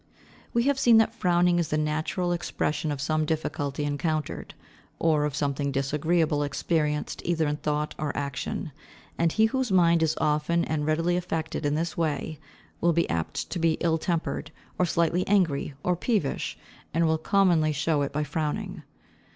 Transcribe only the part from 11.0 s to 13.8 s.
affected in this way, will be apt to be